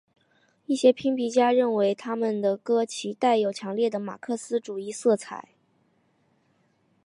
[0.65, 5.49] 一些批评家认为他们的歌其带有强烈的马克思主义色彩。